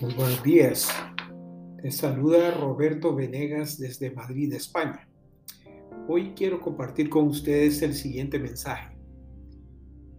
[0.00, 0.88] Muy buenos días.
[1.82, 5.06] Te saluda Roberto Venegas desde Madrid, España.
[6.08, 8.96] Hoy quiero compartir con ustedes el siguiente mensaje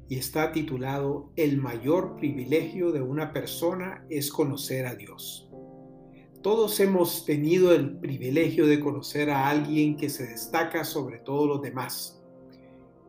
[0.08, 5.50] y está titulado El mayor privilegio de una persona es conocer a Dios.
[6.44, 11.62] Todos hemos tenido el privilegio de conocer a alguien que se destaca sobre todos los
[11.64, 12.22] demás,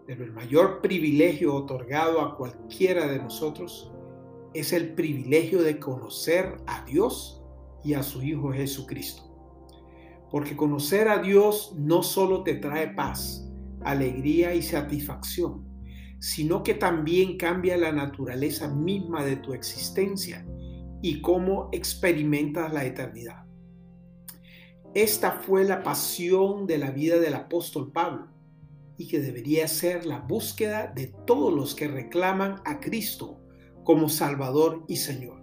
[0.06, 3.92] pero el mayor privilegio otorgado a cualquiera de nosotros
[4.54, 7.42] es el privilegio de conocer a Dios
[7.84, 9.22] y a su Hijo Jesucristo.
[10.30, 13.48] Porque conocer a Dios no solo te trae paz,
[13.82, 15.66] alegría y satisfacción,
[16.20, 20.46] sino que también cambia la naturaleza misma de tu existencia
[21.02, 23.44] y cómo experimentas la eternidad.
[24.94, 28.28] Esta fue la pasión de la vida del apóstol Pablo
[28.96, 33.41] y que debería ser la búsqueda de todos los que reclaman a Cristo
[33.84, 35.42] como Salvador y Señor.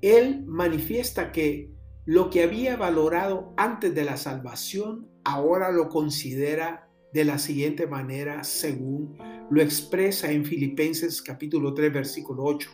[0.00, 1.70] Él manifiesta que
[2.04, 8.44] lo que había valorado antes de la salvación, ahora lo considera de la siguiente manera
[8.44, 9.18] según
[9.50, 12.70] lo expresa en Filipenses capítulo 3 versículo 8.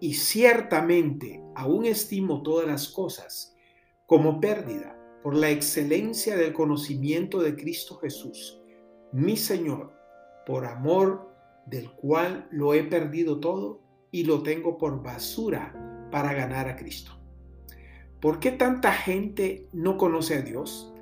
[0.00, 3.54] Y ciertamente aún estimo todas las cosas
[4.06, 8.60] como pérdida por la excelencia del conocimiento de Cristo Jesús,
[9.12, 9.92] mi Señor,
[10.44, 11.32] por amor
[11.66, 13.85] del cual lo he perdido todo
[14.16, 17.12] y lo tengo por basura para ganar a Cristo.
[18.18, 20.94] ¿Por qué tanta gente no conoce a Dios?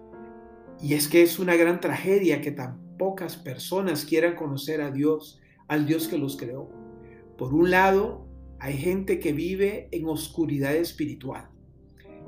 [0.82, 5.40] Y es que es una gran tragedia que tan pocas personas quieran conocer a Dios,
[5.68, 6.68] al Dios que los creó.
[7.38, 8.26] Por un lado,
[8.58, 11.48] hay gente que vive en oscuridad espiritual.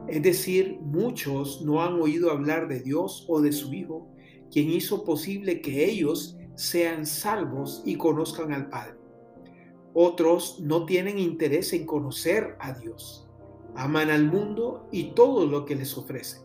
[0.06, 4.08] Es decir, muchos no han oído hablar de Dios o de su Hijo,
[4.52, 8.95] quien hizo posible que ellos sean salvos y conozcan al Padre.
[9.98, 13.26] Otros no tienen interés en conocer a Dios.
[13.74, 16.42] Aman al mundo y todo lo que les ofrece.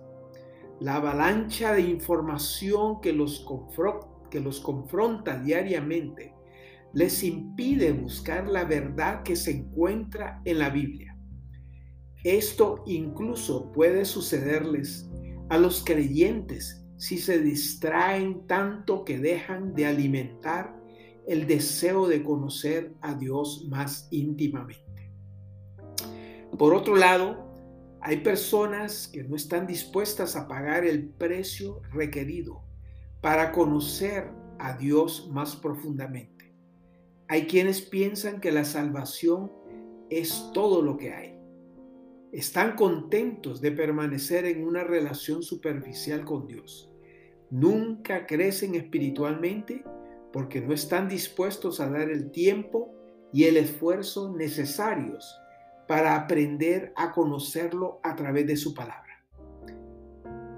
[0.79, 3.45] La avalancha de información que los,
[4.29, 6.34] que los confronta diariamente
[6.94, 11.17] les impide buscar la verdad que se encuentra en la Biblia.
[12.23, 15.09] Esto incluso puede sucederles
[15.50, 20.80] a los creyentes si se distraen tanto que dejan de alimentar
[21.31, 25.11] el deseo de conocer a Dios más íntimamente.
[26.57, 27.47] Por otro lado,
[28.01, 32.61] hay personas que no están dispuestas a pagar el precio requerido
[33.21, 36.53] para conocer a Dios más profundamente.
[37.29, 39.53] Hay quienes piensan que la salvación
[40.09, 41.39] es todo lo que hay.
[42.33, 46.91] Están contentos de permanecer en una relación superficial con Dios.
[47.49, 49.85] Nunca crecen espiritualmente
[50.31, 52.93] porque no están dispuestos a dar el tiempo
[53.33, 55.37] y el esfuerzo necesarios
[55.87, 59.23] para aprender a conocerlo a través de su palabra.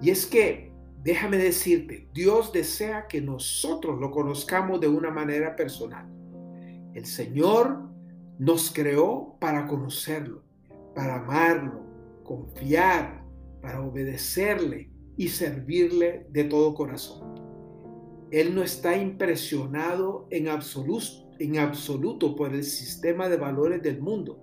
[0.01, 6.07] Y es que, déjame decirte, Dios desea que nosotros lo conozcamos de una manera personal.
[6.93, 7.89] El Señor
[8.37, 10.43] nos creó para conocerlo,
[10.93, 11.83] para amarlo,
[12.23, 13.23] confiar,
[13.61, 17.42] para obedecerle y servirle de todo corazón.
[18.33, 24.39] Él no está impresionado en absoluto, por el sistema de valores del mundo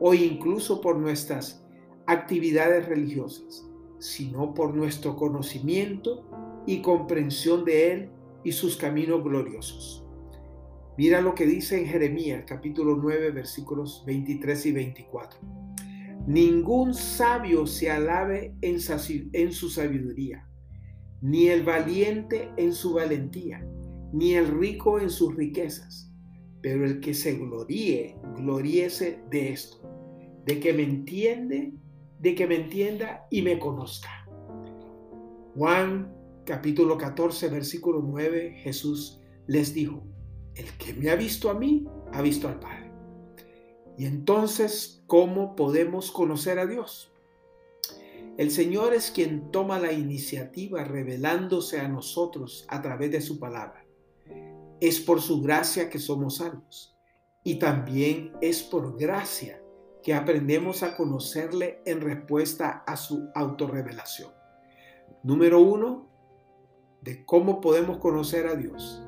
[0.00, 1.64] o incluso por nuestras
[2.08, 3.70] actividades religiosas,
[4.00, 6.28] sino por nuestro conocimiento
[6.66, 8.10] y comprensión de Él
[8.42, 10.04] y sus caminos gloriosos.
[10.98, 15.38] Mira lo que dice en Jeremías capítulo 9 versículos 23 y 24.
[16.26, 18.80] Ningún sabio se alabe en
[19.52, 20.48] su sabiduría
[21.20, 23.66] ni el valiente en su valentía,
[24.12, 26.12] ni el rico en sus riquezas,
[26.60, 29.78] pero el que se gloríe, gloríese de esto,
[30.44, 31.74] de que me entiende,
[32.20, 34.08] de que me entienda y me conozca.
[35.56, 36.12] Juan
[36.44, 40.02] capítulo 14, versículo 9, Jesús les dijo,
[40.54, 42.92] el que me ha visto a mí, ha visto al Padre.
[43.96, 47.13] Y entonces, ¿cómo podemos conocer a Dios?
[48.36, 53.86] El Señor es quien toma la iniciativa revelándose a nosotros a través de su palabra.
[54.80, 56.98] Es por su gracia que somos salvos
[57.44, 59.62] y también es por gracia
[60.02, 64.32] que aprendemos a conocerle en respuesta a su autorrevelación.
[65.22, 66.08] Número uno,
[67.02, 69.00] de cómo podemos conocer a Dios.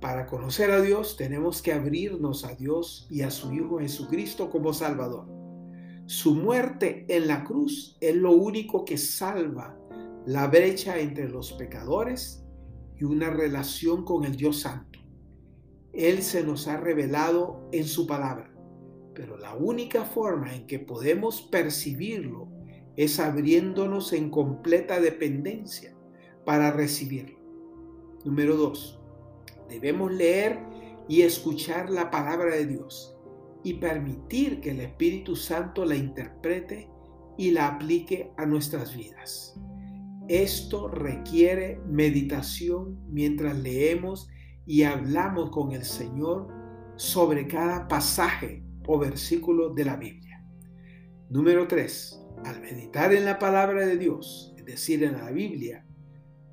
[0.00, 4.72] Para conocer a Dios tenemos que abrirnos a Dios y a su Hijo Jesucristo como
[4.72, 5.41] Salvador.
[6.12, 9.78] Su muerte en la cruz es lo único que salva
[10.26, 12.44] la brecha entre los pecadores
[13.00, 14.98] y una relación con el Dios Santo.
[15.94, 18.54] Él se nos ha revelado en su palabra.
[19.14, 22.46] pero la única forma en que podemos percibirlo
[22.94, 25.96] es abriéndonos en completa dependencia
[26.44, 27.38] para recibirlo.
[28.22, 29.00] Número dos,
[29.70, 30.58] debemos leer
[31.08, 33.11] y escuchar la palabra de Dios
[33.64, 36.88] y permitir que el Espíritu Santo la interprete
[37.36, 39.58] y la aplique a nuestras vidas.
[40.28, 44.28] Esto requiere meditación mientras leemos
[44.66, 46.48] y hablamos con el Señor
[46.96, 50.44] sobre cada pasaje o versículo de la Biblia.
[51.28, 52.20] Número 3.
[52.44, 55.86] Al meditar en la palabra de Dios, es decir, en la Biblia,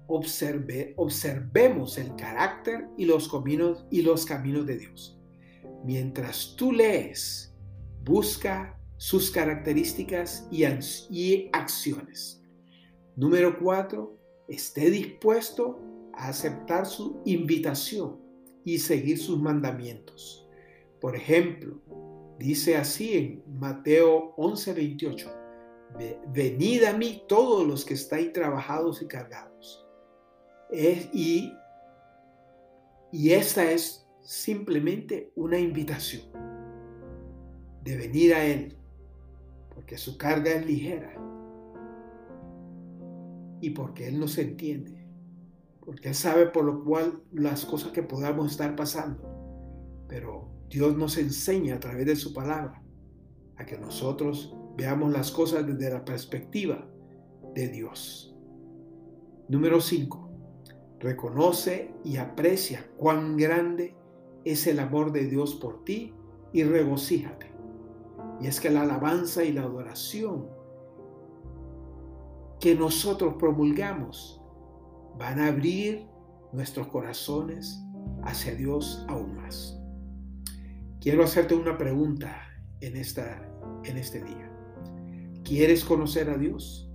[0.08, 5.19] observe, observemos el carácter y los, caminos, y los caminos de Dios.
[5.84, 7.54] Mientras tú lees,
[8.04, 12.44] busca sus características y, acciones.
[13.16, 14.18] Número 4.
[14.50, 15.80] Esté dispuesto
[16.14, 18.20] a aceptar su invitación
[18.66, 20.48] y seguir sus mandamientos.
[21.00, 21.80] Por ejemplo,
[22.38, 25.32] dice así en Mateo 11:28,
[26.34, 29.86] venid a mí todos los que estáis trabajados y cargados.
[31.14, 31.54] y,
[33.12, 36.22] y esta es simplemente una invitación
[37.84, 38.78] de venir a Él,
[39.74, 41.16] porque su carga es ligera
[43.60, 45.04] y porque Él nos entiende,
[45.84, 51.18] porque Él sabe por lo cual las cosas que podamos estar pasando, pero Dios nos
[51.18, 52.84] enseña a través de su palabra
[53.58, 56.88] a que nosotros veamos las cosas desde la perspectiva
[57.56, 58.38] de Dios.
[59.48, 60.30] Número 5.
[61.00, 63.96] Reconoce y aprecia cuán grande
[64.46, 66.14] es el amor de Dios por ti
[66.54, 67.52] y regocíjate.
[68.42, 70.48] Y es que la alabanza y la adoración
[72.60, 74.42] que nosotros promulgamos
[75.18, 76.08] van a abrir
[76.52, 77.82] nuestros corazones
[78.24, 79.78] hacia Dios aún más.
[81.00, 82.36] Quiero hacerte una pregunta
[82.82, 83.50] en, esta,
[83.84, 84.52] en este día.
[85.44, 86.92] ¿Quieres conocer a Dios?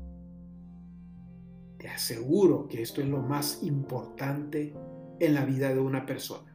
[1.78, 4.74] Te aseguro que esto es lo más importante
[5.20, 6.53] en la vida de una persona.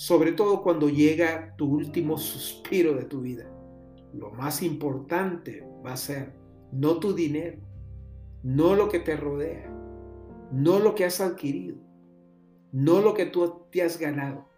[0.00, 3.44] Sobre todo cuando llega tu último suspiro de tu vida.
[4.14, 6.32] Lo más importante va a ser
[6.72, 7.58] no tu dinero,
[8.42, 9.70] no lo que te rodea,
[10.52, 11.76] no lo que has adquirido,
[12.72, 14.48] no lo que tú te has ganado,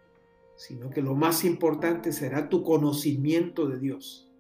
[0.55, 4.31] sino que lo más importante será tu conocimiento de Dios.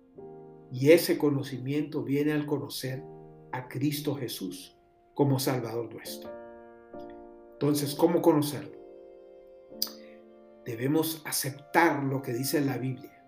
[0.70, 3.02] Y ese conocimiento viene al conocer
[3.50, 4.78] a Cristo Jesús
[5.14, 6.30] como Salvador nuestro.
[7.54, 8.81] Entonces, ¿cómo conocerlo?
[10.64, 13.24] Debemos aceptar lo que dice la Biblia,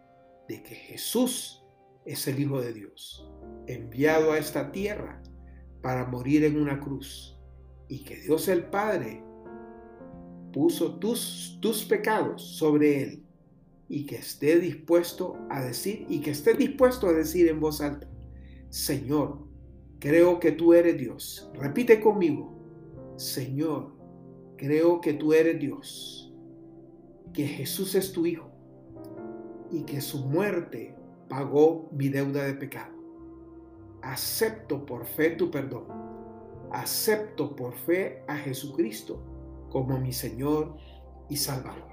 [0.49, 1.65] de que Jesús
[2.05, 3.29] es el Hijo de Dios,
[3.67, 5.23] enviado a esta tierra
[5.83, 7.39] para morir en una cruz,
[7.89, 9.23] y que Dios el Padre
[10.53, 13.25] puso tus, tus pecados sobre él
[13.89, 18.09] y que esté dispuesto a decir y que esté dispuesto a decir en voz alta,
[18.71, 19.47] Señor,
[19.99, 21.51] creo que tú eres Dios.
[21.55, 22.57] Repite conmigo,
[23.17, 23.95] Señor,
[24.57, 26.24] creo que tú eres Dios,
[27.35, 28.51] que Jesús es tu Hijo
[29.71, 30.95] y que su muerte
[31.29, 32.95] pagó mi deuda de pecado.
[34.03, 35.85] Acepto por fe tu perdón.
[36.73, 39.23] Acepto por fe a Jesucristo
[39.69, 40.77] como mi Señor
[41.29, 41.93] y Salvador.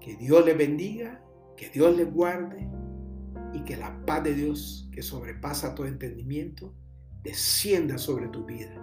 [0.00, 1.22] Que Dios le bendiga,
[1.56, 2.68] que Dios le guarde
[3.52, 6.74] y que la paz de Dios, que sobrepasa todo entendimiento,
[7.22, 8.74] descienda sobre tu vida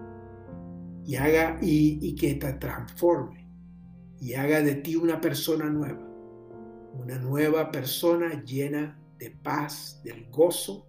[1.05, 3.44] y haga y, y que te transforme
[4.19, 6.07] y haga de ti una persona nueva,
[6.93, 10.87] una nueva persona llena de paz, del gozo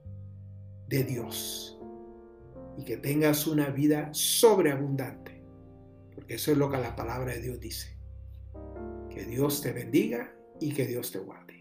[0.88, 1.78] de Dios
[2.78, 5.36] y que tengas una vida sobreabundante
[6.16, 7.94] porque eso es lo que la palabra de Dios dice.
[9.10, 11.55] Que Dios te bendiga y que Dios te guarde.